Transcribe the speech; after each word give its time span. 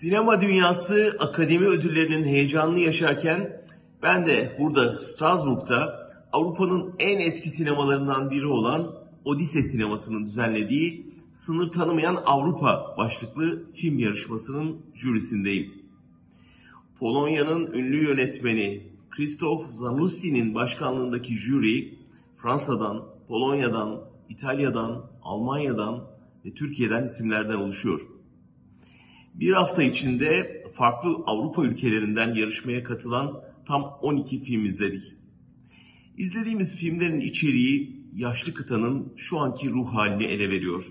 Sinema 0.00 0.40
dünyası 0.40 1.16
akademi 1.18 1.66
ödüllerinin 1.66 2.24
heyecanını 2.24 2.80
yaşarken 2.80 3.62
ben 4.02 4.26
de 4.26 4.56
burada 4.60 4.98
Strasbourg'da 4.98 6.10
Avrupa'nın 6.32 6.94
en 6.98 7.18
eski 7.18 7.50
sinemalarından 7.50 8.30
biri 8.30 8.46
olan 8.46 8.94
Odise 9.24 9.62
sinemasının 9.62 10.24
düzenlediği 10.24 11.06
Sınır 11.34 11.72
Tanımayan 11.72 12.16
Avrupa 12.26 12.94
başlıklı 12.98 13.72
film 13.72 13.98
yarışmasının 13.98 14.80
jürisindeyim. 14.94 15.72
Polonya'nın 16.98 17.72
ünlü 17.72 18.04
yönetmeni 18.04 18.82
Krzysztof 19.10 19.72
Zanussi'nin 19.72 20.54
başkanlığındaki 20.54 21.34
jüri 21.34 21.98
Fransa'dan, 22.36 23.04
Polonya'dan, 23.28 24.00
İtalya'dan, 24.28 25.10
Almanya'dan 25.22 26.04
ve 26.44 26.54
Türkiye'den 26.54 27.04
isimlerden 27.04 27.56
oluşuyor. 27.56 28.13
Bir 29.34 29.52
hafta 29.52 29.82
içinde 29.82 30.64
farklı 30.72 31.08
Avrupa 31.26 31.64
ülkelerinden 31.64 32.34
yarışmaya 32.34 32.84
katılan 32.84 33.40
tam 33.66 33.82
12 33.82 34.40
film 34.40 34.64
izledik. 34.64 35.02
İzlediğimiz 36.16 36.76
filmlerin 36.76 37.20
içeriği 37.20 38.04
yaşlı 38.14 38.54
kıtanın 38.54 39.12
şu 39.16 39.38
anki 39.38 39.70
ruh 39.70 39.94
halini 39.94 40.24
ele 40.24 40.50
veriyor. 40.50 40.84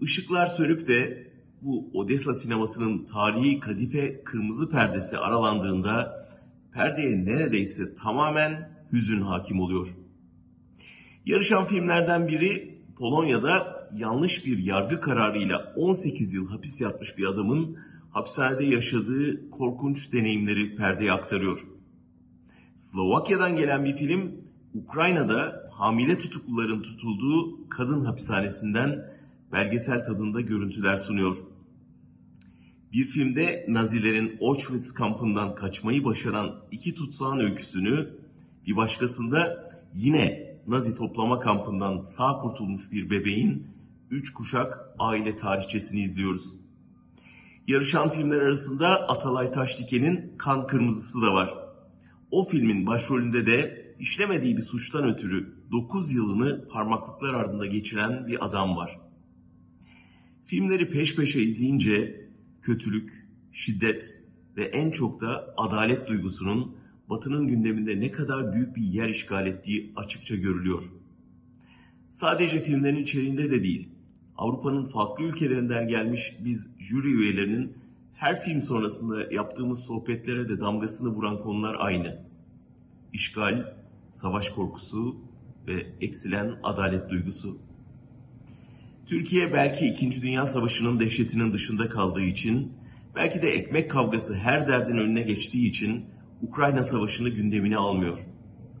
Işıklar 0.00 0.46
sönüp 0.46 0.88
de 0.88 1.28
bu 1.62 1.90
Odessa 1.92 2.34
sinemasının 2.34 3.04
tarihi 3.04 3.60
kadife 3.60 4.24
kırmızı 4.24 4.70
perdesi 4.70 5.18
aralandığında 5.18 6.26
perdeye 6.72 7.24
neredeyse 7.24 7.94
tamamen 7.94 8.70
hüzün 8.92 9.20
hakim 9.20 9.60
oluyor. 9.60 9.88
Yarışan 11.26 11.66
filmlerden 11.66 12.28
biri 12.28 12.78
Polonya'da 12.96 13.77
yanlış 13.96 14.46
bir 14.46 14.58
yargı 14.58 15.00
kararıyla 15.00 15.72
18 15.76 16.34
yıl 16.34 16.48
hapis 16.48 16.80
yatmış 16.80 17.18
bir 17.18 17.26
adamın 17.26 17.76
hapishanede 18.10 18.64
yaşadığı 18.64 19.50
korkunç 19.50 20.12
deneyimleri 20.12 20.76
perdeye 20.76 21.12
aktarıyor. 21.12 21.66
Slovakya'dan 22.76 23.56
gelen 23.56 23.84
bir 23.84 23.94
film 23.96 24.32
Ukrayna'da 24.74 25.70
hamile 25.72 26.18
tutukluların 26.18 26.82
tutulduğu 26.82 27.68
kadın 27.68 28.04
hapishanesinden 28.04 29.04
belgesel 29.52 30.04
tadında 30.04 30.40
görüntüler 30.40 30.96
sunuyor. 30.96 31.36
Bir 32.92 33.04
filmde 33.04 33.64
Nazilerin 33.68 34.38
Auschwitz 34.40 34.94
kampından 34.94 35.54
kaçmayı 35.54 36.04
başaran 36.04 36.54
iki 36.70 36.94
tutsağın 36.94 37.38
öyküsünü, 37.38 38.08
bir 38.66 38.76
başkasında 38.76 39.70
yine 39.94 40.48
Nazi 40.68 40.94
toplama 40.94 41.40
kampından 41.40 42.00
sağ 42.00 42.38
kurtulmuş 42.38 42.92
bir 42.92 43.10
bebeğin 43.10 43.66
üç 44.10 44.32
kuşak 44.32 44.78
aile 44.98 45.36
tarihçesini 45.36 46.02
izliyoruz. 46.02 46.54
Yarışan 47.66 48.10
filmler 48.10 48.40
arasında 48.40 49.08
Atalay 49.08 49.52
Taşdiken'in 49.52 50.36
Kan 50.38 50.66
Kırmızısı 50.66 51.22
da 51.22 51.34
var. 51.34 51.54
O 52.30 52.44
filmin 52.44 52.86
başrolünde 52.86 53.46
de 53.46 53.88
işlemediği 53.98 54.56
bir 54.56 54.62
suçtan 54.62 55.14
ötürü 55.14 55.54
9 55.72 56.12
yılını 56.12 56.68
parmaklıklar 56.68 57.34
ardında 57.34 57.66
geçiren 57.66 58.26
bir 58.26 58.46
adam 58.46 58.76
var. 58.76 59.00
Filmleri 60.46 60.90
peş 60.90 61.16
peşe 61.16 61.40
izleyince 61.40 62.28
kötülük, 62.62 63.28
şiddet 63.52 64.22
ve 64.56 64.64
en 64.64 64.90
çok 64.90 65.20
da 65.20 65.54
adalet 65.56 66.08
duygusunun 66.08 66.76
Batı'nın 67.10 67.48
gündeminde 67.48 68.00
ne 68.00 68.10
kadar 68.10 68.52
büyük 68.52 68.76
bir 68.76 68.82
yer 68.82 69.08
işgal 69.08 69.46
ettiği 69.46 69.92
açıkça 69.96 70.36
görülüyor. 70.36 70.84
Sadece 72.10 72.60
filmlerin 72.60 73.02
içeriğinde 73.02 73.50
de 73.50 73.62
değil, 73.62 73.88
Avrupa'nın 74.38 74.84
farklı 74.84 75.24
ülkelerinden 75.24 75.88
gelmiş 75.88 76.36
biz 76.44 76.66
jüri 76.78 77.08
üyelerinin 77.08 77.76
her 78.14 78.40
film 78.40 78.62
sonrasında 78.62 79.32
yaptığımız 79.32 79.84
sohbetlere 79.84 80.48
de 80.48 80.60
damgasını 80.60 81.08
vuran 81.08 81.42
konular 81.42 81.76
aynı. 81.78 82.18
İşgal, 83.12 83.74
savaş 84.10 84.50
korkusu 84.50 85.16
ve 85.66 85.86
eksilen 86.00 86.56
adalet 86.62 87.10
duygusu. 87.10 87.58
Türkiye 89.06 89.52
belki 89.52 89.86
2. 89.86 90.22
Dünya 90.22 90.46
Savaşı'nın 90.46 91.00
dehşetinin 91.00 91.52
dışında 91.52 91.88
kaldığı 91.88 92.22
için, 92.24 92.72
belki 93.16 93.42
de 93.42 93.48
ekmek 93.48 93.90
kavgası 93.90 94.34
her 94.34 94.68
derdin 94.68 94.96
önüne 94.96 95.22
geçtiği 95.22 95.68
için 95.68 96.04
Ukrayna 96.42 96.82
Savaşı'nı 96.82 97.28
gündemine 97.28 97.76
almıyor. 97.76 98.18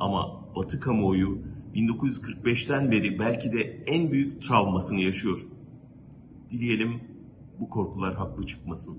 Ama 0.00 0.42
Batı 0.56 0.80
kamuoyu 0.80 1.38
1945'ten 1.74 2.90
beri 2.90 3.18
belki 3.18 3.52
de 3.52 3.60
en 3.86 4.12
büyük 4.12 4.42
travmasını 4.42 5.00
yaşıyor. 5.00 5.40
Dileyelim 6.50 7.00
bu 7.60 7.70
korkular 7.70 8.14
haklı 8.14 8.46
çıkmasın. 8.46 8.98